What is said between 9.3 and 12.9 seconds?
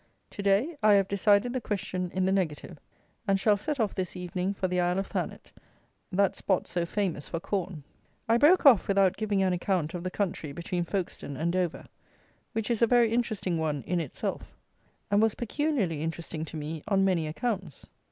an account of the country between Folkestone and Dover, which is a